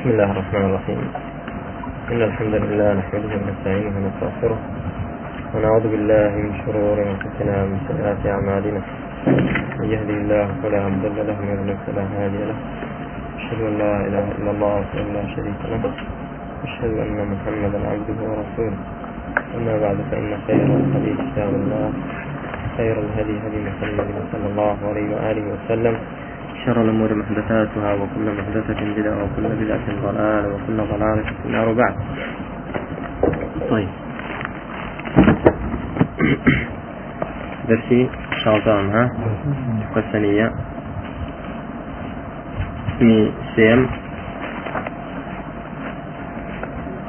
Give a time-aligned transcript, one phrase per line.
[0.00, 1.00] بسم الله الرحمن الرحيم
[2.12, 4.58] إن الحمد لله نحمده ونستعينه ونستغفره
[5.54, 8.80] ونعوذ بالله من شرور أنفسنا ومن سيئات أعمالنا
[9.80, 12.58] من يهدي الله فلا مضل له ومن يضلل فلا هادي له
[13.38, 15.82] أشهد أن لا إله إلا الله وحده لا شريك له
[16.64, 18.78] أشهد أن محمدا عبده ورسوله
[19.56, 21.86] أما بعد فإن خير الحديث كتاب الله
[22.76, 25.94] خير الهدي هدي محمد صلى الله عليه وآله وسلم
[26.66, 31.94] شر الأمور محدثاتها وكل محدثة بدعة وكل بدعة ضلالة وكل ضلالة في النار بعد
[33.70, 33.88] طيب.
[37.68, 38.08] درسي
[38.44, 39.08] شاطان ها؟
[39.96, 40.52] الثانية
[42.96, 43.86] اسمي سيم.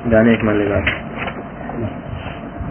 [0.05, 0.90] دانيك من لباس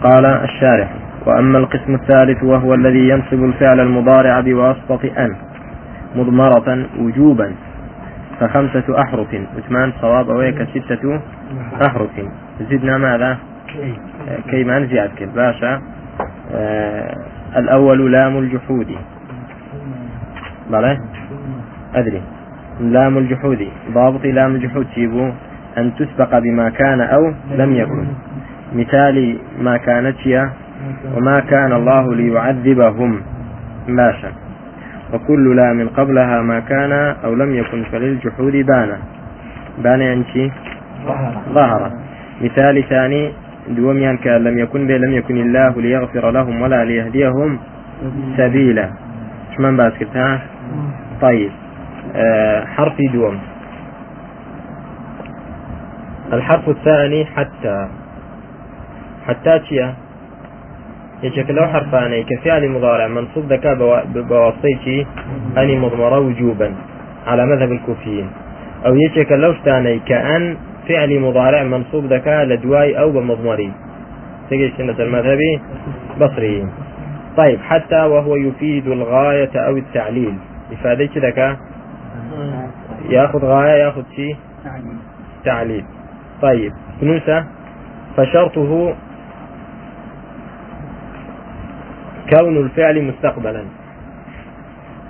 [0.03, 0.89] قال الشارح
[1.25, 5.50] وأما القسم الثالث وهو الذي ينصب الفعل المضارع بواسطة أن.
[6.15, 7.53] مضمرة وجوبا
[8.39, 9.35] فخمسة أحرف.
[9.57, 11.21] عثمان صواب أويك ستة
[11.81, 12.09] أحرف.
[12.69, 13.37] زدنا ماذا؟
[14.49, 15.81] كي ما نزيد كل باشا.
[16.55, 17.15] آه
[17.57, 18.95] الأول لام الجحود.
[20.71, 20.97] بلى؟
[21.95, 22.21] أدري.
[22.79, 23.67] لام الجحود.
[23.93, 24.85] ضابط لام الجحود.
[24.85, 25.33] تجيبه
[25.77, 28.07] أن تسبق بما كان أو لم يكن.
[28.75, 30.17] مثال ما كانت
[31.15, 33.21] وما كان الله ليعذبهم.
[33.87, 34.31] باشا.
[35.13, 36.91] وكل لا من قبلها ما كان
[37.25, 38.97] أو لم يكن فللجحود بان
[39.83, 40.51] بان يعني
[41.53, 41.91] ظهر
[42.41, 43.31] مثال ثاني
[43.67, 47.59] دوميان كان لم يكن به لم يكن الله ليغفر لهم ولا ليهديهم
[48.37, 48.89] سبيلا.
[49.55, 50.41] شو من باسكتها
[51.21, 51.51] طيب.
[52.15, 53.39] أه حرف دوم.
[56.33, 57.87] الحرف الثاني حتى.
[59.27, 59.93] حتى تشيا
[61.23, 63.75] يشك لو حرفاني كفعل مضارع منصوب ذكاء
[64.15, 65.05] بواسطة
[65.57, 66.75] أني مضمرة وجوبا
[67.27, 68.29] على مذهب الكوفيين.
[68.85, 70.57] أو يشك لو شتاني كأن
[70.87, 73.71] فعل مضارع منصوب ذكاء لدواي أو بمضمري.
[74.49, 75.59] تجي سنة المذهبي
[76.21, 76.67] بصري.
[77.37, 80.35] طيب حتى وهو يفيد الغاية أو التعليل.
[80.73, 81.57] إفادة ذكاء
[83.09, 84.35] يأخذ غاية يأخذ شيء
[85.45, 85.85] تعليل.
[86.41, 86.71] طيب
[87.03, 87.45] نوسة
[88.17, 88.93] فشرطه
[92.37, 93.63] كون الفعل مستقبلا.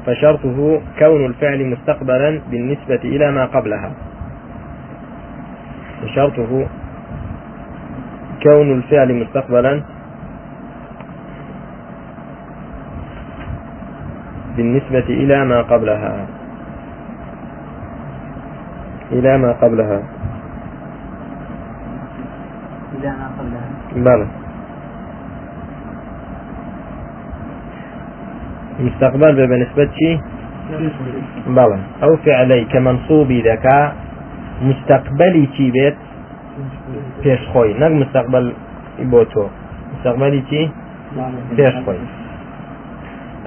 [0.05, 3.91] فشرطه كون الفعل مستقبلا بالنسبة إلى ما قبلها.
[6.01, 6.67] فشرطه
[8.43, 9.81] كون الفعل مستقبلا
[14.57, 16.27] بالنسبة إلى ما قبلها.
[19.11, 20.01] إلى ما قبلها.
[22.97, 23.69] إلى ما قبلها.
[23.95, 24.40] بلى
[28.79, 30.19] مستقبل بنسبة شي
[31.47, 33.95] بلى أو فعلي كمنصوبي ذكاء
[34.61, 35.97] مستقبلي شي بيت
[37.23, 38.53] بيش خوي نق مستقبل
[38.99, 39.47] بوتو
[39.97, 40.69] مستقبلي شي
[41.55, 41.97] بيش خوي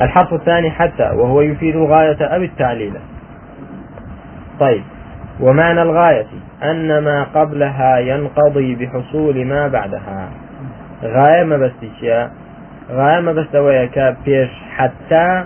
[0.03, 2.93] الحرف الثاني حتى وهو يفيد الغاية أو التعليل.
[4.61, 4.83] طيب.
[5.41, 6.27] ومعنى الغاية؟
[6.63, 10.29] أن ما قبلها ينقضي بحصول ما بعدها.
[11.05, 11.73] غاية ما بس
[12.91, 13.47] غاية ما بس
[14.25, 15.45] بيش حتى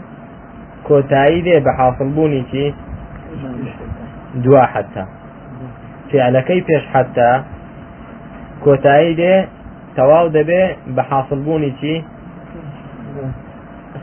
[0.89, 2.75] كوتاي دێ بە حاصلبوونی چی
[4.45, 5.05] دوا حتا
[6.13, 7.31] فعلەکەی پێش حتا
[8.65, 9.35] کۆتایی دێ
[9.97, 10.63] تەواو دەبێ
[10.97, 11.95] بە حاصلبوونی چی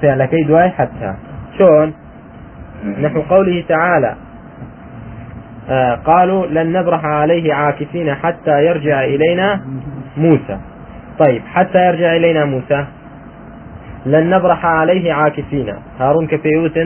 [0.01, 1.11] فعلەکەی دوای حتا
[1.57, 1.93] شون؟
[3.03, 4.13] نحو قوله تعالى
[5.69, 9.61] آه قالوا لن نبرح عليه عاكفين حتى يرجع إلينا
[10.17, 10.57] موسى.
[11.19, 12.85] طيب حتى يرجع إلينا موسى؟
[14.05, 15.73] لن نبرح عليه عاكفين.
[15.99, 16.77] هارون كفيوت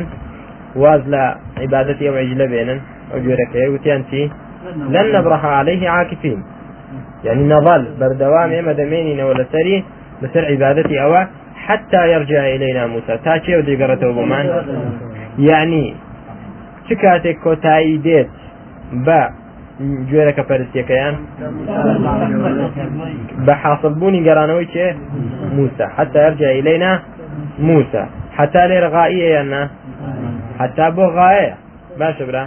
[0.76, 2.80] واز لا عبادتي أو عجلة بينا.
[3.14, 4.32] أو جورك وتيانتي
[4.90, 6.44] لن نبرح عليه عاكفين.
[7.24, 9.84] يعني نظل بردوام مدمينين ولا سري
[10.24, 11.26] بسر عبادتي أو
[11.56, 13.20] حتى يرجع إلينا موسى.
[13.26, 14.46] تاكي ودي قرته بمان
[15.40, 15.96] يعني
[16.90, 18.30] شكاتك كوتاي ديت
[18.94, 19.30] با
[19.80, 21.16] جوێرەکە پەرستیەکەیان.
[23.46, 24.88] بە حاصلبوونی گەرانەوەی چێ؟
[25.58, 26.92] موسى حتى يرجع إلينا
[27.70, 28.04] موسى
[28.38, 29.62] حتى لێرە غائية يانا
[30.60, 31.54] حتى بۆ غاية
[32.00, 32.44] باشە برا.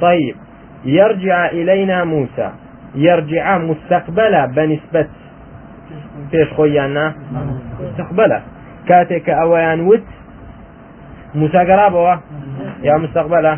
[0.00, 0.36] طيب.
[0.84, 2.48] يرجع إلينا موسى
[2.94, 5.06] يرجع مستقبلا بنسبة.
[6.32, 7.06] پێش خۆیاننا
[7.84, 8.38] مستقبلا.
[8.88, 10.06] کاتێک کە ئەوەیان وت.
[11.34, 12.14] موسا گەڕابەوە
[12.88, 13.54] یا مستقبلا؟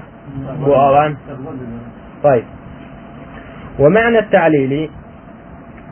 [0.64, 1.12] بۆ ئاوان.
[2.23, 2.55] طيب.
[3.78, 4.90] ومعنى التعليل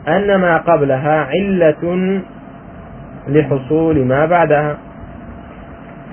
[0.07, 1.83] أن ما قبلها علة
[3.27, 4.77] لحصول ما بعدها.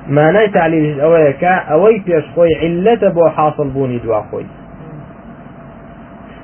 [0.09, 4.47] ئەوەیە کە ئەوەی پێش خۆی علەتە بۆ حاصل بوونی دوا خۆی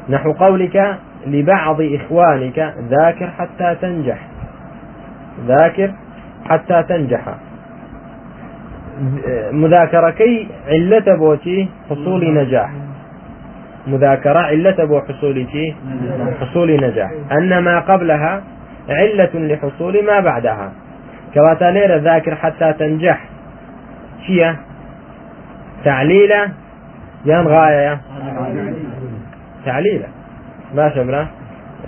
[0.08, 0.76] نحو قولك
[1.26, 4.18] لبعض إخوانك ذاكر حتى تنجح.
[5.46, 5.90] ذاكر
[6.48, 7.24] حتى تنجح.
[9.52, 12.70] مذاكركي علة بوتي حصول نجاح.
[13.88, 15.46] مذاكرة علة بو حصول
[16.40, 17.10] حصول نجاح.
[17.32, 18.42] أن ما قبلها
[18.88, 20.72] علة لحصول ما بعدها.
[21.34, 23.24] كواتا ليرة ذاكر حتى تنجح.
[24.26, 24.56] شيا؟
[25.84, 26.48] تعليلة
[27.24, 28.00] يان غاية
[29.64, 30.06] تعليلة
[30.74, 31.28] ما شمرة؟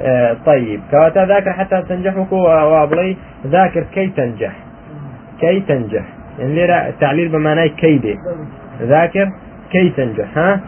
[0.02, 0.80] آه طيب.
[0.90, 3.16] كواتا ذاكر حتى تنجح وابلي.
[3.46, 4.52] ذاكر كي تنجح.
[5.40, 6.04] كي تنجح.
[6.38, 8.16] يعني ليرة التعليل بمعنى كيدي.
[8.82, 9.28] ذاكر
[9.70, 10.60] كي تنجح ها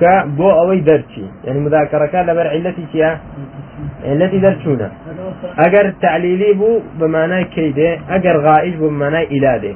[0.00, 1.30] كبو أوي درتي.
[1.44, 3.18] يعني مذاكرة كان لبر علتي كيا؟
[4.04, 4.90] علتي درتونا.
[5.58, 9.74] اگر تعليلي بو بمعنى كيدي اگر غائج بو بمعنى إلادة.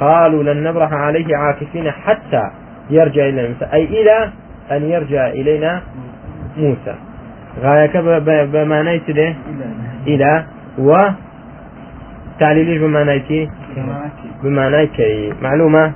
[0.00, 2.42] قالوا لن نبرح عليه عاكفين حتى
[2.90, 3.66] يرجع إلى موسى.
[3.72, 4.30] أي إلى
[4.72, 5.80] أن يرجع إلينا
[6.56, 6.94] موسى.
[7.62, 7.96] غايك
[8.52, 9.34] بمعنى تده
[10.06, 10.44] إلى.
[10.78, 10.96] و
[12.40, 13.18] تعليلي بمعنى
[14.42, 15.32] بمعنى كي.
[15.42, 15.92] معلومة؟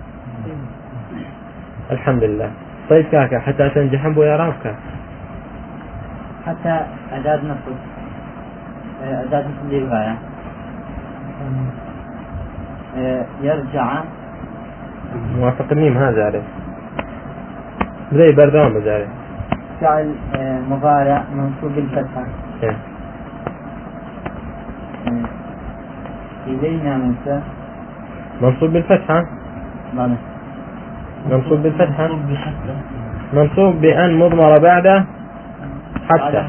[1.91, 2.51] الحمد لله
[2.91, 4.75] طيب كاكا حتى تنجح بو يا رابك
[6.47, 6.81] حتى
[7.13, 7.77] أداد نفسه.
[9.03, 10.17] أداد نفسه للغاية
[13.43, 14.03] يرجع.
[15.37, 16.43] موافق الميم هذا عليه
[18.13, 19.09] زي بردوام بزاري
[19.81, 20.15] فعل
[20.71, 22.25] مضارع منصوب بالفتحة.
[22.63, 22.77] إيه.
[26.47, 27.13] إلينا
[28.43, 29.23] منصوب بالفتحة؟
[29.95, 30.17] بلى
[31.31, 32.09] منصوب بالفتحة
[33.33, 35.05] منصوب بأن مضمرة بعد
[36.09, 36.45] حتى.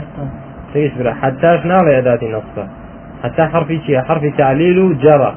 [0.74, 1.60] تيسبر حتى.
[1.64, 2.68] شنو يا ذاتي نصفة
[3.24, 5.36] حتى حرف شيء حرف تعليل جرى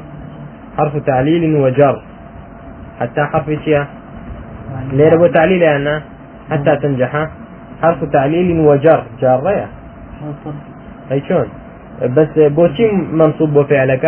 [0.79, 2.03] حرف تعليل وجر.
[3.01, 3.85] حتى حرف شيء
[4.93, 6.03] ليه بو تعليل أنا
[6.51, 7.29] حتى تنجح.
[7.83, 9.03] حرف تعليل وجر.
[9.21, 9.67] جارية
[11.13, 11.49] أي شون؟
[12.03, 14.05] بس بوشي منصوب بفعلك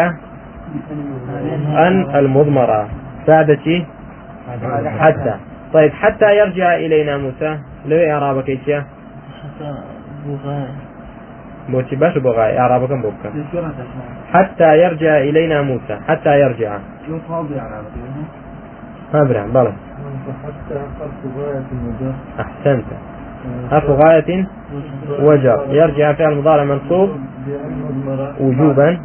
[1.77, 2.89] أن المضمرة.
[3.27, 3.87] سادتي
[4.99, 5.35] حتى.
[5.73, 7.59] طيب حتى يرجع إلينا موسى.
[7.87, 8.71] لو إعرابك إيش
[11.69, 13.31] بوشي باش بغاي إعرابك بوكا
[14.33, 15.99] حتى يرجع إلينا موسى.
[16.09, 16.79] حتى يرجع.
[19.15, 19.73] ما برع بلى.
[22.41, 22.85] أحسنت.
[23.71, 24.47] حرف غاية
[25.21, 25.67] وجر.
[25.71, 27.11] يرجع فعل مضارع منصوب.
[28.41, 28.99] وجوبا.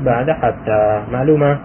[0.00, 1.02] بعد حتى.
[1.12, 1.58] معلومة؟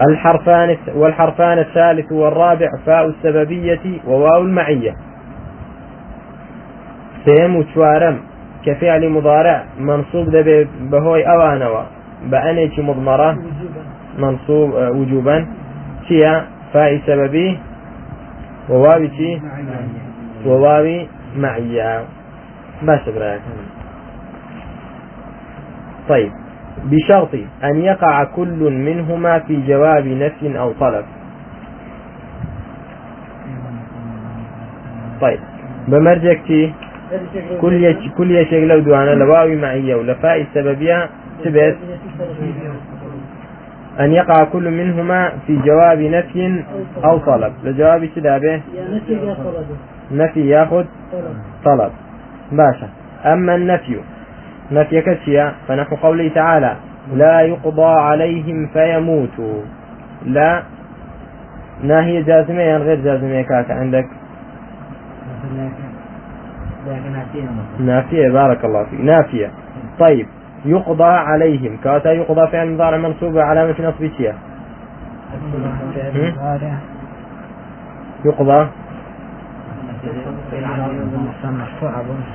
[0.00, 4.94] الحرفان والحرفان الثالث والرابع فاء السببية وواو المعية.
[7.24, 8.20] سيم وشوارم
[8.66, 11.82] كفعل مضارع منصوب ده بهوي أوانوا.
[12.24, 13.36] بأنيش مضمرة
[14.18, 15.46] منصوب وجوبا.
[16.08, 17.58] شيا؟ فاء سببي.
[18.70, 19.40] وواو شي؟
[20.46, 21.06] وواو
[21.36, 22.04] معية.
[22.82, 23.40] باش براك
[26.08, 26.41] طيب.
[26.84, 27.28] بشرط
[27.64, 31.04] أن يقع كل منهما في جواب نفي أو طلب.
[35.20, 35.38] طيب.
[35.88, 36.72] بمرجكتي
[37.60, 41.08] كل يش كل يشيء لو دوانا لواوي معية ولفاء السببية
[41.44, 41.76] تبت
[44.00, 46.64] أن يقع كل منهما في جواب نفي
[47.04, 47.52] أو طلب.
[47.64, 48.60] لجواب شدابه
[50.12, 50.84] نفي ياخذ
[51.64, 51.90] طلب.
[52.52, 52.88] باشا.
[53.24, 54.00] أما النفي
[54.72, 56.76] نفي كشيا فنحو قوله تعالى
[57.14, 59.62] لا يقضى عليهم فيموتوا.
[60.26, 60.62] لا
[61.82, 64.06] ناهي جازمية يعني غير جازمية كاك عندك.
[67.80, 69.00] نافية بارك الله فيك.
[69.00, 69.50] نافية.
[69.98, 70.26] طيب
[70.64, 71.76] يقضى عليهم.
[71.84, 74.34] كاتا يقضى فعل مضارع منصوب علامة نصب شيا
[78.24, 78.68] يقضى.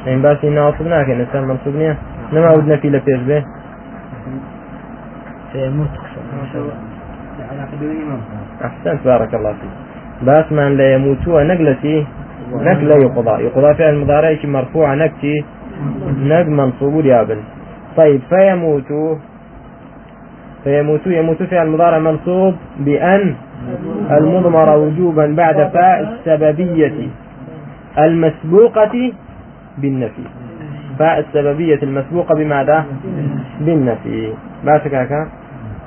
[0.07, 1.97] إن بس إن أصبناك إنسان منصوب نية.
[2.33, 3.43] نما ودنا في لفيش به
[8.65, 9.69] أحسنت بارك الله فيك.
[10.27, 12.05] بس من لا يموتوا نقلتي
[12.53, 15.35] نقل يقضى يقضى فعل المضارع مرفوع نكتي
[16.23, 17.37] نق منصوب يابن
[17.97, 18.91] طيب فيموت
[20.63, 23.35] فيموت يموت فعل المضارع منصوب بأن
[24.11, 27.07] المضمر وجوبا بعد فاء السببية
[27.97, 29.11] المسبوقة
[29.77, 30.23] بالنفي.
[30.99, 32.85] فاء السببية المسبوقة بماذا؟
[33.59, 34.33] بالنفي.
[34.63, 35.27] ما شكاك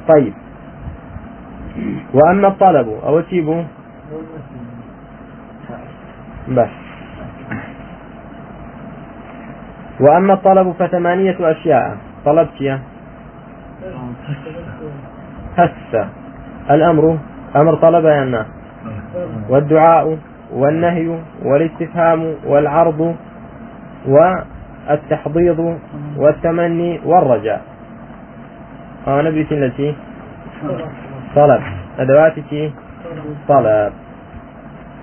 [0.08, 0.32] طيب.
[2.14, 3.62] وأما الطلب أو تيبو
[6.48, 6.68] بس.
[10.00, 11.96] وأما الطلب فثمانية أشياء.
[12.24, 12.80] طلبت يا؟
[15.56, 16.06] هس
[16.70, 17.18] الأمر
[17.56, 18.46] أمر طلب يا الناس
[19.48, 20.18] والدعاء
[20.52, 23.16] والنهي والاستفهام والعرض
[24.88, 25.78] والتحضيض
[26.16, 27.60] والتمني والرجاء.
[29.06, 29.94] أنا بيت التي؟
[31.36, 31.62] طلب.
[31.98, 32.72] أدواتك
[33.48, 33.92] طلب.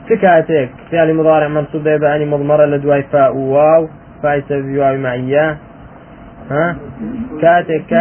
[0.09, 3.87] فكاتك فعل مضارع منصوب بأني مضمرة لدواي فاء واو
[4.23, 5.57] فاء سبب واو معية
[6.51, 6.75] ها؟
[7.41, 7.91] كاتك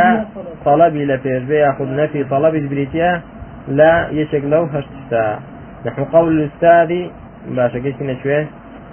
[0.64, 3.20] طلبي لفيش ياخذ نفي طلبي بريتيا
[3.68, 5.38] لا يشك لو هشتا
[5.86, 7.10] نحن قول الأستاذ
[7.48, 8.46] باشا كيش شوي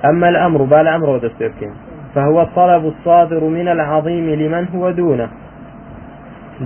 [0.06, 1.74] أما الأمر بالا أمر ودستوكين
[2.16, 5.28] فهو الطلب الصادر من العظيم لمن هو دونه.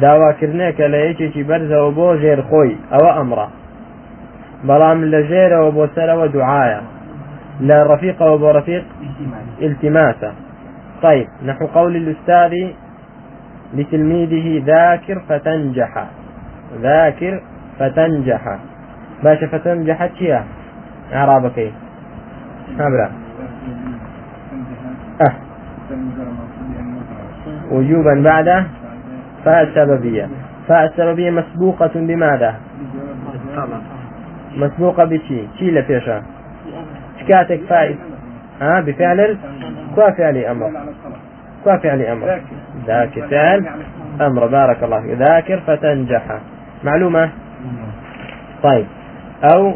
[0.01, 3.47] داواکردنێکە لە یەکێکی بەرزەوە بۆ ژێرخۆی ئەوە ئەمرە
[4.67, 6.81] بەڵام لە ژێرەوە بۆ سەرەوە دوعاە
[7.67, 8.83] لا رفيق أو رفيق
[9.61, 10.31] التماسا
[11.01, 12.53] طيب نحو قول الأستاذ
[13.73, 16.05] لتلميذه ذاكر فتنجح.
[16.81, 17.41] ذاكر
[17.79, 18.57] فتنجح.
[19.23, 20.43] باشا فتنجح تشيا
[21.13, 21.71] إعرابك إيه
[22.79, 23.26] هبرا
[25.21, 25.33] أه.
[27.71, 28.63] وجوبا بعده
[29.45, 30.29] فاء السببية
[30.67, 32.55] فاء السببية مسبوقة بماذا؟
[34.57, 35.41] مسبوقة بشي.
[35.59, 36.23] شي لفيشا
[37.19, 37.95] شكاتك فاء
[38.61, 39.37] ها بفعل
[39.95, 40.71] كوا فعل أمر.
[41.63, 42.41] كوا فعل أمر.
[42.87, 43.65] ذاكر فعل
[44.21, 44.47] أمر.
[44.47, 45.11] بارك الله فيك.
[45.11, 46.39] ذاكر فتنجح.
[46.83, 47.29] معلومة؟
[48.63, 48.85] طيب.
[49.43, 49.73] أو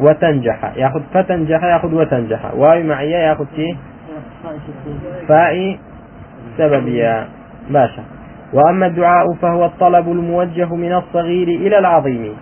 [0.00, 0.72] وتنجح.
[0.76, 2.54] ياخذ فتنجح ياخذ وتنجح.
[2.54, 3.76] واي معية ياخذ شيء
[5.28, 5.78] فاء
[6.58, 7.26] سببيا.
[7.70, 8.02] باشا.
[8.52, 12.36] وأما الدعاء فهو الطلب الموجه من الصغير إلى العظيم.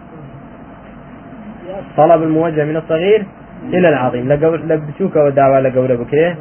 [1.96, 3.26] طلب الموجه من الصغير
[3.64, 4.32] إلى العظيم.
[4.32, 6.37] لبسوك ودعوة لقوربك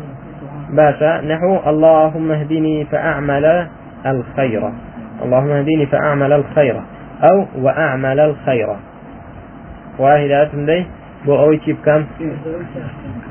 [0.70, 1.22] باشا.
[1.22, 3.68] نحو اللهم اهدني فأعمل
[4.06, 4.72] الخير.
[5.24, 6.82] اللهم اهدني فأعمل الخير.
[7.24, 8.68] أو وأعمل الخير.
[10.00, 10.86] واحدة لي
[11.26, 12.06] بو أوي كم؟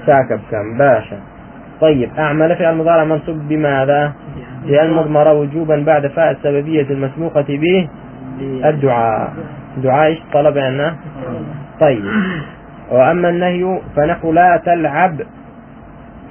[0.07, 1.17] ساكب كم باشا.
[1.81, 4.13] طيب أعمل في المضارع منصوب بماذا؟
[4.67, 7.89] لأن مضمرة وجوبا بعد فاء السببية المسبوقة به
[8.41, 9.33] الدعاء.
[9.77, 10.97] دعاء إيش؟ طلب عنا.
[11.81, 12.05] طيب.
[12.91, 15.17] وأما النهي فنحو لا تلعب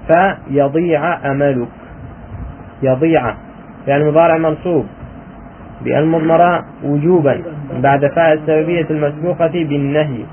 [0.07, 1.67] فيضيع أملك.
[2.83, 3.33] يضيع
[3.87, 4.85] يعني مضارع منصوب
[5.81, 7.41] بألمضمرة وجوبا
[7.73, 10.23] بعد فاء السببية المسبوقة بالنهي.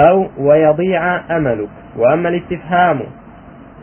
[0.00, 1.68] أو ويضيع أملك.
[1.96, 3.00] وأما الاستفهام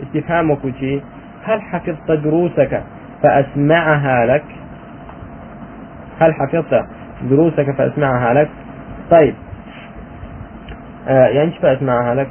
[0.04, 1.02] استفهامك شيء
[1.44, 2.84] هل حفظت دروسك
[3.24, 4.44] فأسمعها لك؟
[6.20, 6.86] هل حفظت
[7.30, 8.50] دروسك فأسمعها لك؟
[9.12, 9.34] طيب
[11.08, 12.30] آه يعني إيش فأسمعها لك؟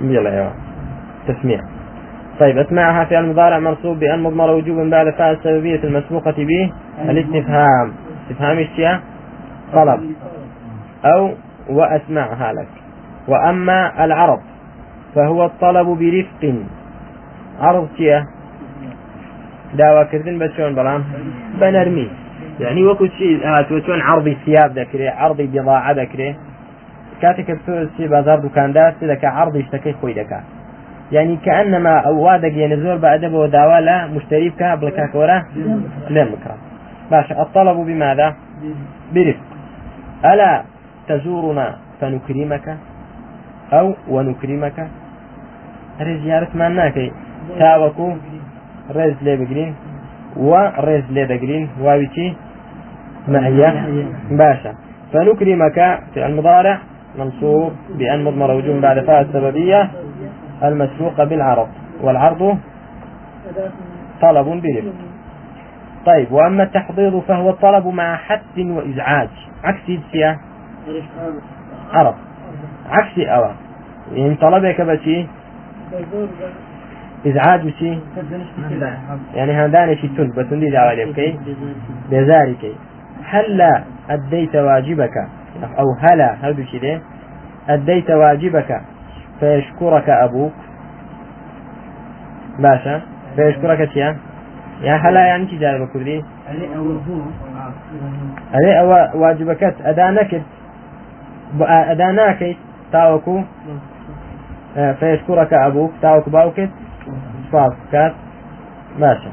[0.00, 0.52] يلا يا
[1.28, 1.60] تسميع.
[2.40, 6.72] طيب أسمعها في المضارع منصوب بأن مضمر وجوبا بعد فاء السببية المسبوقة به
[7.08, 7.92] الاستفهام.
[8.22, 8.68] استفهام إيش
[9.72, 10.00] طلب.
[11.04, 11.30] أو
[11.68, 12.72] وأسمعها لك.
[13.28, 14.40] وأما العرب
[15.14, 16.42] فهو الطلب برفق.
[17.60, 18.18] عرض چییە
[19.78, 21.02] داواکردن بە چۆن بەڵام
[21.60, 22.08] بە نەرمی
[22.62, 23.06] یعنی وەکو
[23.52, 26.36] هاتووە چۆن عرضی سیاب دەکرێت عرضی بضاعە دەکرێت
[27.22, 27.54] کاتێککە
[27.96, 30.46] تۆ بازار دوکاندار دەکە عرضی شتەکەی خۆی دەکات
[31.12, 35.38] يعني كأنما أو دقيقة زور بعد وداوا لا مشتري بك بلكاكورة
[36.14, 36.56] لا مكرا
[37.10, 38.28] باشا الطلب بماذا؟
[39.14, 39.48] برفق.
[40.24, 40.62] ألا
[41.08, 41.66] تزورنا
[42.00, 42.66] فنكرمك
[43.72, 44.78] أو ونكرمك.
[46.04, 47.10] ڕێ زیارتمان ناکەی
[47.60, 48.08] تاوەکو
[48.96, 49.72] ڕێز لێ بگرین
[50.36, 50.52] و
[50.86, 52.28] ڕێز لێ دەگرین واویچی
[53.28, 53.70] معية
[54.40, 54.72] باشا.
[55.12, 55.78] فنكرمك
[56.14, 56.78] في المضارع.
[57.18, 59.90] منصوب بأن مضمر وجوب بعد فاء السببية
[60.62, 61.68] المسبوقة بالعرض.
[62.04, 62.58] والعرض
[64.22, 64.98] طلب برفق
[66.06, 69.28] طيب وأما التحضيض فهو الطلب مع حث وإزعاج.
[69.64, 70.38] عكس السيا
[71.92, 72.14] عرض
[72.90, 73.54] عكس أوى
[74.12, 75.26] يعني طلبك بشي
[77.26, 78.00] إزعاج شيء
[79.34, 81.38] يعني هذان شيء تل بتندي دعوة بكي
[82.10, 82.74] لذلك
[83.24, 85.16] هلا أديت واجبك
[85.78, 87.00] أو هلا هذا شيء
[87.68, 88.80] أديت واجبك
[89.40, 90.52] فيشكرك أبوك
[92.58, 93.02] باشا
[93.36, 94.16] فيشكرك يا
[94.82, 96.24] يا هلا يعني كي جاي بكردي
[98.54, 99.74] عليه أو واجبك
[101.54, 102.56] أدانك أداناك
[102.92, 103.42] تاوكو
[105.00, 106.70] فيشكرك أبوك تاوك باوكت
[107.52, 108.12] صاف كات
[108.98, 109.28] ماشي.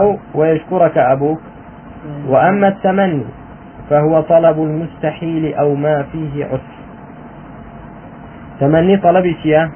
[0.00, 1.40] أو ويشكرك أبوك.
[2.28, 3.24] وأما التمني
[3.90, 6.76] فهو طلب المستحيل أو ما فيه عسر.
[8.60, 9.68] تمني طلب شيء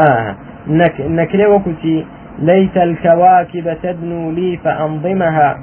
[0.00, 0.34] آه
[0.66, 2.06] نك نكري وكتي
[2.38, 5.58] ليت الكواكب تدنو لي فأنظمها.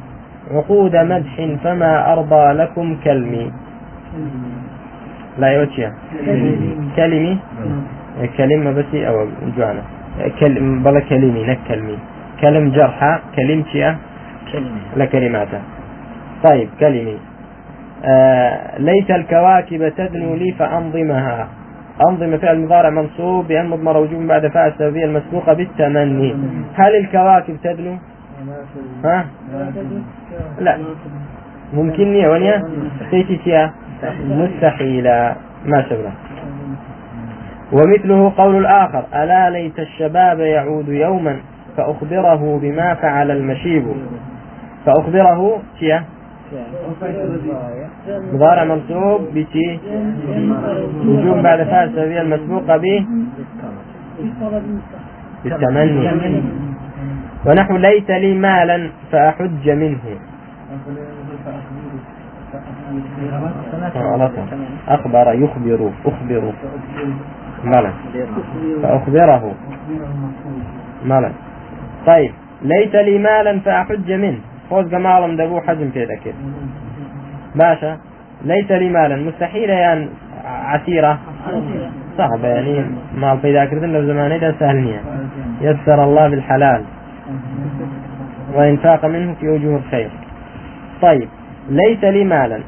[0.51, 3.51] عقود مدح فما أرضى لكم كلمي.
[5.37, 5.93] لا يوتشيا
[6.95, 7.37] كلمي؟
[8.37, 9.27] كلمة بس أو
[9.57, 9.83] جوانا.
[10.39, 11.97] كلم بلا كلمي نك كلمي.
[12.41, 13.95] كلم جرحى كلمتي
[14.95, 15.61] لا كلماته
[16.43, 17.17] طيب كلمي.
[18.05, 21.47] آه ليت الكواكب تدنو لي فأنظمها.
[22.09, 26.35] أنظم فعل المضارع منصوب بأن مضمر وجوب بعد فاعل السببية المسبوقة بالتمني.
[26.73, 27.97] هل الكواكب تدنو؟
[29.05, 29.25] ها؟
[30.59, 30.77] لا.
[31.73, 32.63] ممكن يا ونيا؟
[33.11, 33.69] سيتي
[34.29, 36.11] مستحيلة ما شبه
[37.71, 41.35] ومثله قول الآخر ألا ليت الشباب يعود يوما
[41.77, 43.85] فأخبره بما فعل المشيب.
[44.85, 46.03] فأخبره تيا
[48.33, 49.79] مضارع منصوب بتي
[51.05, 53.05] وجوب بعد فاء السببية المسبوقة به
[55.43, 56.41] بالتمني.
[57.47, 59.97] ونحو ليت لي مالا فأحج منه.
[64.87, 66.53] أخبر يخبر أخبر.
[67.63, 67.91] مالا.
[68.83, 69.53] فأخبره.
[71.05, 71.31] مالا.
[72.07, 72.31] طيب.
[72.61, 74.39] ليت لي مالا فأحج منه.
[74.69, 76.35] فوز مالم دبو حجم كذا كده
[77.55, 77.97] باشا.
[78.45, 79.15] ليس لي مالا.
[79.15, 80.07] مستحيل يعني
[80.45, 81.19] عسيرة.
[82.17, 82.85] صعبة يعني.
[83.15, 84.99] مال في ذاكرة لو زمان ده سهل
[85.61, 86.83] يسر الله بالحلال.
[88.53, 90.09] وإنفاق منه في وجوه الخير.
[91.01, 91.29] طيب
[91.69, 92.59] ليس لي مالا.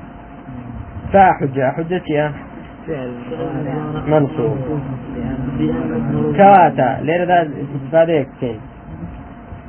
[1.13, 2.31] فأحج حجتي
[4.07, 4.57] منصوب
[6.37, 8.59] كواتا ليرة ذا استفادة يكتين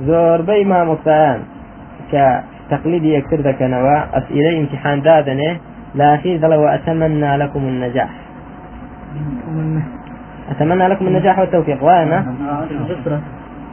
[0.03, 1.41] زور بي ما مقتان
[2.13, 5.57] كتقليدي يكتر ذاك نوا أسئلة امتحان دادنه.
[5.95, 8.11] لا أخير ذلك وأتمنى لكم النجاح.
[10.51, 11.85] أتمنى لكم النجاح والتوفيق.
[11.85, 12.35] وأنا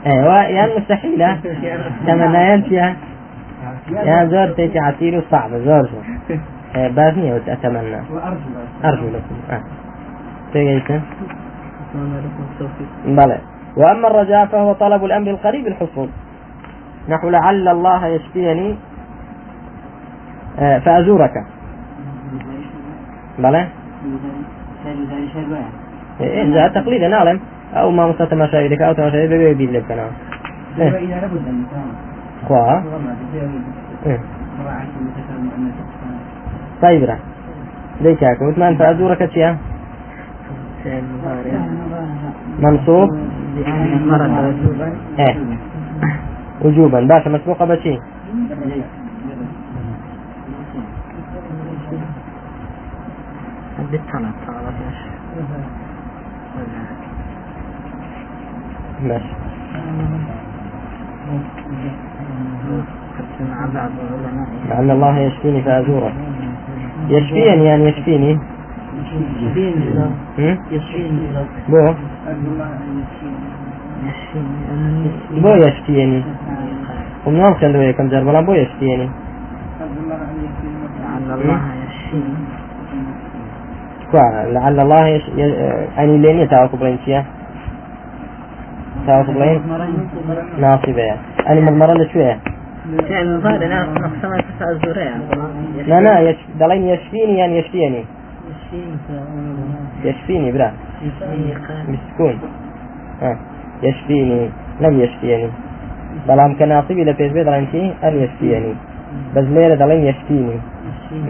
[0.07, 1.39] أيوه يعني مستحيلة.
[2.07, 2.95] تمنيات يا
[3.91, 6.03] يا زور تيجي عسير وصعبة زور زور
[6.75, 8.01] إيه، بابني أتمنى.
[8.85, 9.35] أرجو لكم.
[9.51, 9.61] آه.
[10.53, 10.99] تيجي
[13.05, 13.37] بلى.
[13.77, 16.09] وأما الرجاء فهو طلب الأمر القريب الحصول.
[17.09, 18.75] نحو لعل الله يشفيني.
[20.59, 21.33] آه، فأزورك.
[23.39, 23.67] بلى.
[26.21, 27.39] إيه تقليدا نعلم
[27.73, 30.07] أو ما مستوى تماشايدك أو تماشايدك بيبيد لك أنا.
[30.79, 30.89] إيه.
[32.47, 32.81] خوا
[34.05, 34.19] إيه.
[36.81, 37.17] طيب را
[38.01, 39.57] ليش هيك؟ وثمان فأزورك تشيا
[42.59, 43.09] منصوب؟
[45.19, 45.35] إيه.
[46.61, 46.99] وجوبا.
[46.99, 47.99] باشا مسبوقة بشي
[53.91, 54.33] بالطلب
[59.03, 59.33] ماشي.
[64.69, 66.11] لعل الله يشفيني فأزوره
[67.09, 68.39] يشفيني يعني يشفيني.
[70.71, 71.27] يشفيني
[71.69, 71.93] بو؟
[75.31, 76.23] بو يشفيني.
[77.25, 79.09] ومن كان له كم جرب بو يشفيني.
[81.01, 82.33] لعل الله يشفيني.
[84.53, 85.23] لعل الله يش...
[85.97, 87.25] يعني لين يتعاقب برينتيا؟
[89.07, 89.61] برين
[90.59, 91.15] ناصبة
[91.47, 92.39] أنا مضمرة شوية
[93.09, 95.15] يعني لا نقسم الزورية
[95.87, 96.37] لا لا يش...
[96.59, 98.05] دلين يشفيني يعني يشفيني.
[100.03, 100.51] يشفيني.
[100.51, 100.71] برا.
[101.89, 102.39] بسكون
[103.21, 103.37] آه.
[103.83, 104.49] يشفيني.
[104.81, 105.49] لم يشفيني.
[106.27, 108.73] بلام كناصبي لبيش بيت رانتي أن يشفيني.
[109.35, 110.59] بس ليلة دلين يشفيني.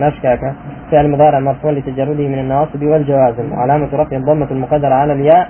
[0.02, 0.56] مشكاكا
[0.92, 3.52] فعل مضارع مرفوع لتجرده من النواصب والجوازم.
[3.52, 5.50] وعلامة رفع الضمة المقدرة على الياء.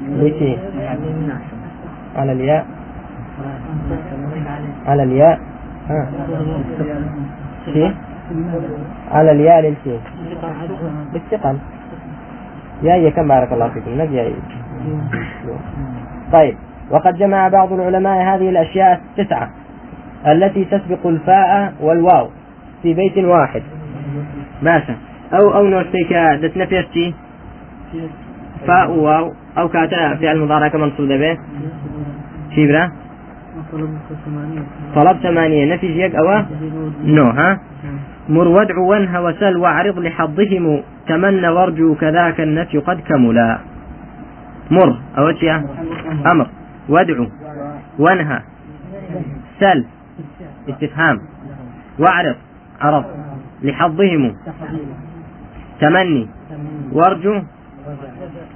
[0.00, 0.58] لتي
[2.16, 2.66] على الياء.
[4.86, 5.40] على الياء.
[5.88, 6.08] ها.
[9.10, 9.98] على الياء للشي
[11.12, 11.56] بالثقل.
[12.82, 14.00] يا كم بارك الله فيكم.
[14.00, 14.34] نبي
[16.32, 16.56] طيب.
[16.90, 19.50] وقد جمع بعض العلماء هذه الأشياء التسعة
[20.26, 22.28] التي تسبق الفاء والواو
[22.82, 23.62] في بيت واحد.
[24.62, 24.96] ماشا
[25.32, 27.14] أو أو نوستيك دتنفيستي
[28.66, 31.38] فاء واو أو كاتا في المضارع كمنصوب به.
[32.54, 32.92] شيبرا
[34.94, 35.74] طلب ثمانية.
[35.74, 36.42] نفي جيك أو؟
[37.04, 37.60] نو ها؟
[38.28, 40.82] مر وادع وانهى وسل واعرض لحظهم.
[41.08, 43.58] تمنى وارجو كذاك النفي قد كملا.
[44.70, 45.32] مر أو
[46.32, 46.46] أمر.
[46.88, 47.26] وادعو
[47.98, 48.40] وانهى.
[49.60, 49.84] سل
[50.68, 51.18] استفهام.
[51.98, 52.36] واعرض
[52.80, 53.04] عرض
[53.62, 54.34] لحظهم.
[55.80, 56.28] تمني.
[56.92, 57.42] وارجو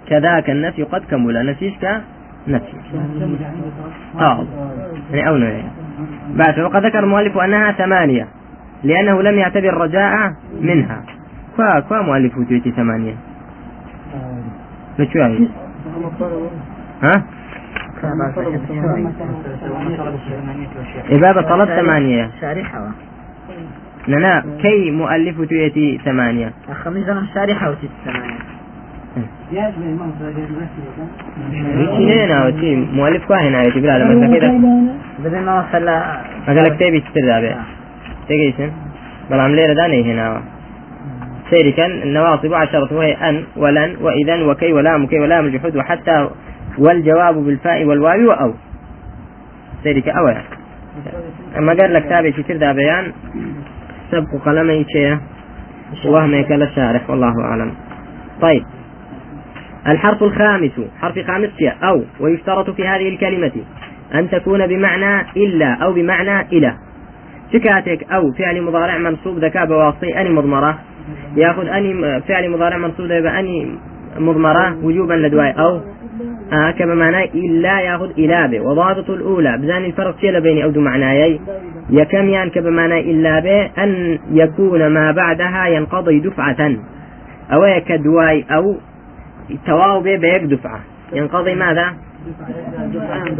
[0.08, 1.50] كذاك النفي قد كمل.
[1.50, 2.00] نسيشك
[2.48, 2.72] نفي
[4.18, 4.44] طاغ
[5.12, 5.70] يعني أو نوعين
[6.28, 8.28] بعد وقد ذكر المؤلف أنها ثمانية
[8.84, 11.02] لأنه لم يعتبر الرجاء منها.
[11.56, 13.14] كوا كوا مؤلف وتويتي ثمانية؟
[14.98, 15.48] لشو يعني
[17.02, 17.22] ها
[21.10, 22.30] إبابة طلب ثمانية.
[22.40, 22.90] شارحة
[24.08, 26.52] لا كي مؤلف تويتي ثمانية؟
[26.84, 28.38] خميس شارحة وتيت ثمانية.
[31.98, 34.48] هنا ناوتي مؤلف كوا هنا يتي بلا لما كده
[35.24, 35.88] بدل ما وصل
[36.48, 37.56] أقول كتابي تستر به
[38.28, 38.70] تجيسن
[39.30, 40.42] بلام ليرة داني هنا
[41.50, 46.28] سيري كان النواصب عشرة وهي أن ولن وإذا وكي ولام كي ولام الجحود وحتى
[46.78, 48.54] والجواب بالفاء والواو وأو
[49.82, 50.44] سيري كأو يعني
[51.58, 53.12] أما قال لك تابع كتير دا بيان
[54.10, 55.18] سبق قلمي شيء
[56.04, 57.72] وهم كلا الشارح والله أعلم
[58.40, 58.62] طيب
[59.88, 61.50] الحرف الخامس حرف خامس
[61.82, 63.52] أو ويشترط في هذه الكلمة
[64.14, 66.74] أن تكون بمعنى إلا أو بمعنى إلى
[67.52, 70.78] شكاتك أو فعل مضارع منصوب ذكاء بواسطي أني مضمرة.
[71.36, 73.78] ياخذ أني فعل مضارع منصوب ذكاء أني
[74.18, 74.76] مضمرة.
[74.82, 75.80] وجوبا لدواي أو.
[76.52, 81.40] آه كما معناه إلا ياخذ إلا به وضابط الأولى بزان الفرق شيء بين أو معناي.
[81.90, 86.76] يكم يعني كما معناه إلا به أن يكون ما بعدها ينقضي دفعة.
[87.52, 88.76] أو يكدواي أو.
[89.66, 90.80] تواو به بيك دفعة
[91.12, 91.94] ينقضي ماذا؟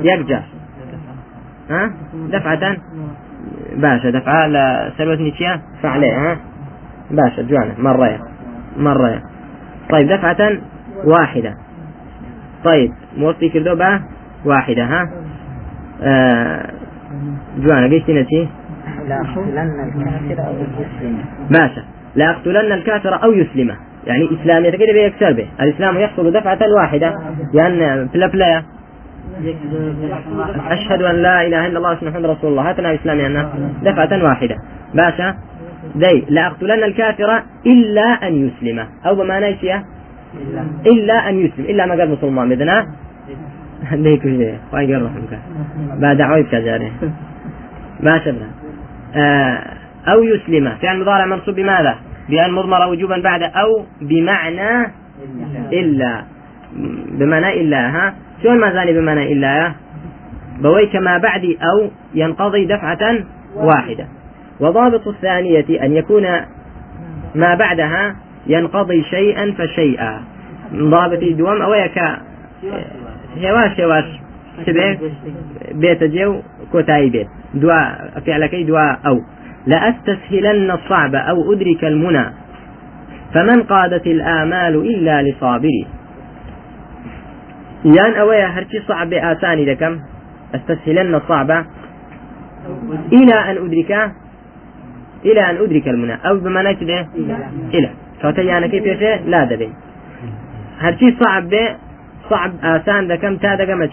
[0.03, 0.41] يرجع
[1.71, 2.77] ها؟ دفعة.
[3.77, 6.39] باشا دفعة لسلوة نيتشيا فعليه ها؟
[7.11, 8.21] باشا جوانا مرة.
[8.77, 9.23] مرة.
[9.91, 10.51] طيب دفعة
[11.05, 11.55] واحدة.
[12.65, 14.01] طيب موصي كردو با
[14.45, 15.11] واحدة ها؟
[16.03, 16.71] آه
[17.59, 18.49] جوانا قيش نتي
[19.09, 21.83] لا أقتلن الكافر أو يسلم باشا
[22.15, 23.77] لا أقتلن الكافر أو يسلمه.
[24.07, 25.47] يعني إسلام يتقدر بيكسر به.
[25.61, 27.19] الإسلام يحصل دفعة واحدة.
[27.55, 28.65] لأن في الأبلاية
[30.69, 32.71] أشهد أن لا إله إلا الله محمد رسول الله.
[32.71, 33.49] هاتنا إسلام يعني
[33.83, 34.57] دفعة واحدة.
[34.95, 35.35] باشا.
[35.95, 38.87] دي لا أقتلن الكافر إلا أن يسلم.
[39.07, 39.85] أو بما نيشيه
[40.87, 41.65] إلا أن يسلم.
[41.65, 42.87] إلا ما قال مسلمان بدنا
[43.93, 44.59] ديك شيء.
[44.73, 45.39] واي قال رحمك.
[46.01, 46.93] بعد عويد كجاري
[48.01, 48.47] ما شبنا
[49.17, 49.59] آه
[50.13, 50.73] أو يسلم.
[50.83, 51.95] فعل مضارع منصوب بماذا؟
[52.29, 54.93] بأن مضمر وجوبا بعد أو بمعنى
[55.73, 56.25] إلا.
[57.09, 59.73] بمعنى إلا ها؟ شلون ما زال بمعنى إلا؟
[60.61, 63.19] بوي كما بعد أو ينقضي دفعة
[63.57, 64.07] واحدة.
[64.61, 66.27] وضابط الثانية أن يكون
[67.35, 70.21] ما بعدها ينقضي شيئا فشيئا.
[70.75, 72.19] ضابط دوام أو يكا
[73.39, 74.05] هواش هواش.
[74.67, 74.97] سبع
[75.73, 76.41] بيت جو
[76.73, 77.29] كوتاي بيت.
[77.55, 79.21] دواء فعلكي دواء أو.
[79.67, 82.25] لأستسهلن الصعب أو أدرك المنى
[83.35, 85.87] فمن قادت الآمال إلا لصابري.
[87.85, 89.99] يان أويا هرشي صعب آساني لكم
[90.55, 91.51] أستسهلن الصعب
[93.13, 94.13] إلى أن أدرك
[95.25, 96.15] إلى أن أدرك المنى.
[96.27, 97.07] أو بمعنى كده
[97.75, 97.91] إلى.
[98.23, 99.71] كوتيانا كيف يشي؟ لا دبي.
[100.79, 101.51] هرشي صعب
[102.31, 103.89] صعب آسان دكم تا دكم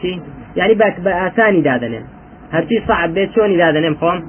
[0.56, 2.04] يعني باك بآساني دادنين.
[2.54, 4.22] هرشي صعب بيت شوني دادنين خۆم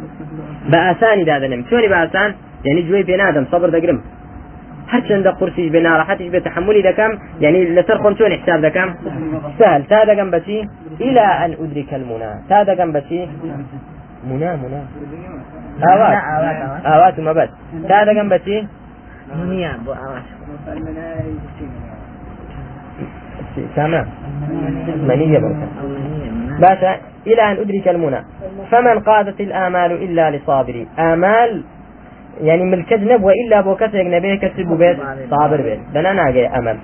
[0.71, 2.31] بە ئاسانی دادنم چۆنی بە ئاسان
[2.67, 3.99] یعنی گوێی پێ نادەم سەبر دەگرم
[4.93, 7.13] هەرچەندە قورسیش بێ ناڕەحەتیش بێ تحملی دەکەم
[7.45, 8.89] یعنی لەسەر خۆم چۆنی حساب دەکەم
[9.59, 9.83] سهل.
[9.91, 10.59] تا دەگەم بەچی
[11.07, 13.21] إلى أن أدرك المنى تا دەگەم بەچی
[14.29, 14.81] منى منى
[16.87, 17.51] ئاوات ما بس
[17.89, 18.59] تا دەگەم بەچی
[19.85, 20.27] بو أواش.
[23.77, 24.07] تمام
[25.09, 25.69] منية بركة
[26.61, 28.21] باشا إلى أن أدرك المنى.
[28.71, 30.87] فمن قادت الآمال إلا لصابري.
[30.99, 31.65] آمال
[32.41, 34.99] يعني ملكت نبوة إلا بو كسر نبيه كسب بيت
[35.31, 35.81] صابر بيت.
[35.95, 36.79] بنا ناقي أمل.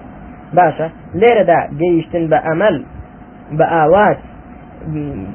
[0.52, 2.84] باشا ليرة دا جيشتن بأمل
[3.52, 4.18] بآوات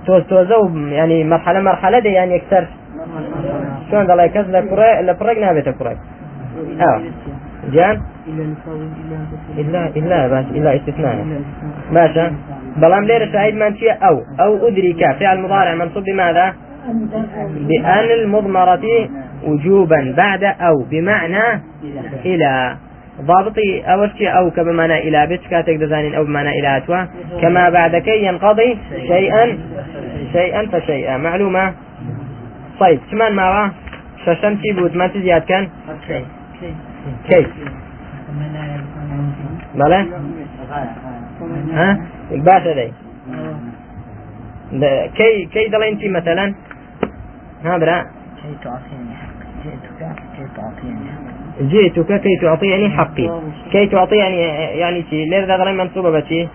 [0.05, 2.67] توز توزو يعني مرحلة مرحلة دي يعني يكسر
[3.91, 5.97] شلون ضل يكسر لكرة لفرق نابت كرة
[6.79, 7.01] آه.
[7.71, 8.01] جان؟
[9.57, 11.25] إلا إلا باش إلا استثناء.
[11.91, 12.35] باشا
[12.77, 15.17] بلام ليرة شاهد من شيء أو أو أدرك.
[15.19, 16.53] فعل مضارع منصوب بماذا؟
[17.69, 19.09] بأن المضمرة
[19.43, 21.61] وجوبا بعد أو بمعنى
[22.25, 22.75] إلى.
[23.21, 23.83] ضابطي
[24.17, 25.27] شيء أو كبمعنى إلى.
[25.27, 27.05] بيت كاتك دزانين أو بمعنى إلى أتوا
[27.41, 29.57] كما بعد كي ينقضي شيئا
[30.33, 31.17] شيئا فشيئا.
[31.17, 31.73] معلومة؟
[32.79, 33.71] طيب كمان ما
[34.25, 34.95] ششم شي بود.
[34.97, 35.67] ما تزياد كان؟
[37.29, 37.47] كيف
[39.75, 40.07] بلى
[41.71, 41.97] ها؟
[42.31, 42.91] باشا دي
[45.17, 46.55] كي كي دلين مثلا؟
[47.65, 48.01] ها برا.
[48.01, 49.45] كي تعطيني حقي
[51.71, 54.39] جئتك كي تعطيني حقي كي تعطيني
[54.81, 56.47] يعني شي لير ذا منصوبة بشي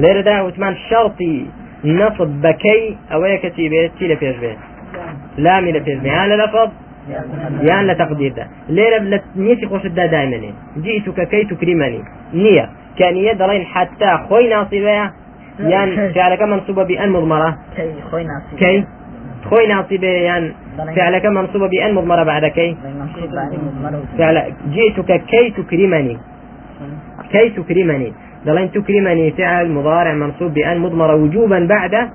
[0.00, 1.46] لير وثمان شرطي
[1.84, 4.58] نصب بكي أو كتي بيت شي لفيش بيت
[5.38, 6.70] لامي لفيش بيت هذا لفظ
[7.62, 8.46] يان لتقدير ده.
[8.68, 10.52] ليلة نيتي خوش دا دائما.
[10.76, 12.02] جئتك كي تكرمني.
[12.34, 12.70] نية.
[12.98, 15.10] كانية دلين حتى خوي ناصبة.
[15.60, 17.58] يان فعلك منصوبة بأن مضمرة.
[17.76, 18.84] كي خوي ناصب كي
[19.50, 20.06] خوي ناصبة.
[20.06, 20.52] يان
[20.96, 22.76] فعلك منصوبة بأن مضمرة بعد كي.
[24.18, 26.16] فعل جئتك كي تكرمني.
[27.32, 28.12] كي تكرمني.
[28.46, 32.10] دلين تكرمني فعل مضارع منصوب بأن مضمرة وجوبا بعد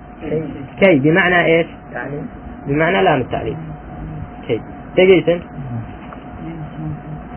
[0.80, 1.00] كي.
[1.00, 2.16] بمعنى إيش؟ يعني
[2.68, 3.58] بمعنى لام التعليل
[4.98, 5.40] تجيسن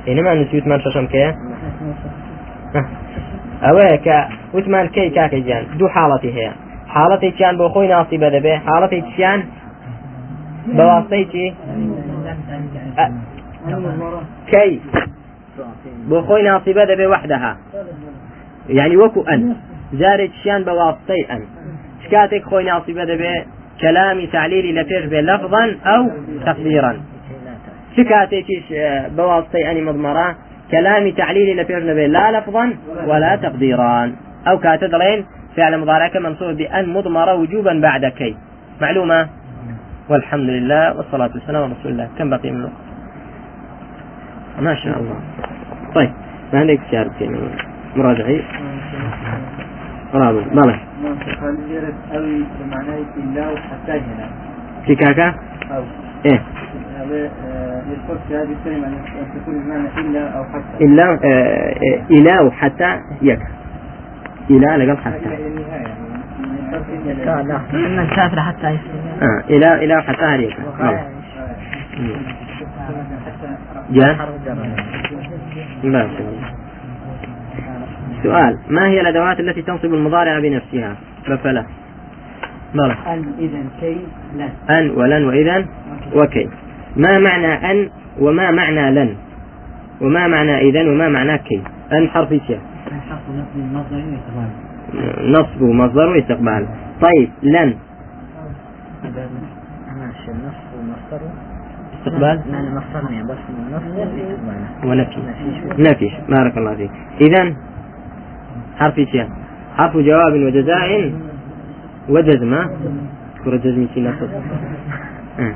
[0.09, 1.35] إنما نسيت من ششم كي
[3.65, 4.19] ئەوەیە کە
[4.55, 6.53] وتمان کەی کاکە گیان؟ دوو حاڵەتی هەیە.
[6.95, 9.41] حاڵەتی چیان بۆ خۆی ناسی بە دەبێ حاڵەتی چیان؟
[10.77, 11.45] بەواستەی چی؟
[14.53, 14.73] کەی؟
[16.11, 17.53] بۆ خۆی ناسیبە دەبێ وحدەها.
[18.79, 19.43] يعني وەکو ئەن.
[20.01, 21.43] جارێک چیان بە واستەی ئەن.
[22.13, 23.35] کاتێک خۆی ناسیبە دەبێ
[23.83, 25.65] كلامي تعليلي لپێش بێ لفظا
[25.95, 26.03] أو
[26.47, 26.93] تقديرا
[27.97, 30.29] چ کاتێکیش آه، بواسطەی ئەنی مضمەرە
[30.73, 32.65] كلامي تعليلي لپێش نبێ لا لفظا
[33.09, 34.13] ولا تقديرا.
[34.49, 35.21] أو كاتە دەڵێن
[35.57, 38.37] فعل مضارعك منصوب بأن مضمرة وجوبا بعد كي
[38.81, 39.29] معلومة؟
[40.09, 42.09] والحمد لله والصلاة والسلام على رسول الله.
[42.19, 42.73] كم بقي من الوقت؟
[44.61, 45.19] ما شاء الله.
[45.95, 46.13] طيب
[46.53, 47.11] ما عندك شعر
[47.97, 48.43] مراجعي؟
[53.17, 54.27] إلا وحتى هنا؟
[54.87, 55.35] في كاكا؟
[55.75, 55.83] أو.
[56.27, 56.43] إيه.
[59.21, 60.85] أن تكون بمعنى إلا أو حتى.
[60.85, 63.41] إلا آه، آه، إلى وحتى يك.
[64.51, 65.17] إلى لقل حتى.
[65.17, 66.07] إلى النهاية.
[67.05, 71.09] إلى لا لا إن الكافر حتى يصير آه إلى إلى وحتى هريك وقاية
[73.91, 74.17] جاء.
[78.23, 80.97] سؤال ما هي الأدوات التي تنصب المضارع بنفسها؟
[81.45, 81.65] فلا
[82.75, 83.97] بلى أن إذا كي
[84.35, 85.67] لن أن ولن وإذا
[86.15, 86.49] وكي.
[86.97, 89.17] ما معنى أن وما معنى لن؟
[90.01, 92.61] وما معنى إذا وما معنى كي؟ أن حرف شيء
[93.09, 93.21] حرف
[93.73, 94.03] نصب
[95.21, 96.67] نصب مصدر وإستقبال.
[97.01, 97.75] طيب لن.
[101.99, 102.43] إستقبال؟
[103.99, 104.37] يتغير
[104.85, 105.19] ونفي.
[105.79, 106.91] نفي بارك الله فيك.
[107.21, 107.55] إذا
[108.79, 109.29] حرف شيء
[109.77, 111.13] حرف جواب وجزاء
[112.09, 114.09] وجزم اذكر الجزم في
[115.39, 115.55] آه.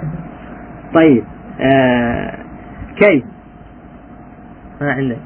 [0.94, 1.24] طيب
[1.60, 2.38] آه.
[2.96, 3.24] كي.
[4.80, 5.18] ما عندك؟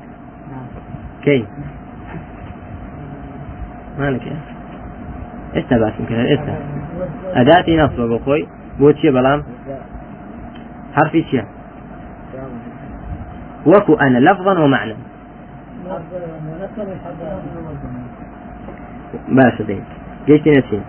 [1.22, 1.46] كي.
[3.98, 4.32] مالك؟
[5.56, 6.40] إيش تبعت يمكن؟ إيش
[7.34, 8.46] أداتي نصب أبو خوي
[8.78, 9.42] بوتشي بلام؟
[10.94, 11.44] حرف شيء
[13.66, 14.94] وكو أنا لفظا ومعنى.
[19.28, 19.84] باشا دين
[20.26, 20.80] جيش نفسي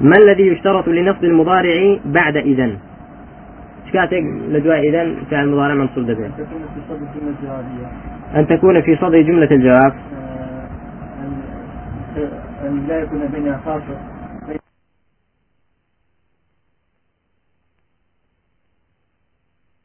[0.00, 2.78] ما الذي يشترط لنصب المضارع بعد إذن؟
[3.88, 6.32] شكاتك لدواء إذن فعل المضارع منصوب الجوابية
[8.36, 9.92] أن تكون في صدر جملة الجواب.
[12.16, 14.15] آه، أن لا يكون بينها خاصة